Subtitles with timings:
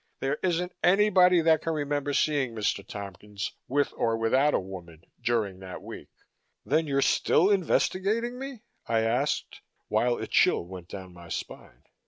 [0.19, 2.83] There isn't anybody that can remember seeing Mr.
[2.83, 6.09] Tompkins, with or without a woman, during that week."
[6.65, 11.83] "Then you're still investigating me?" I asked, while a chill went down my spine.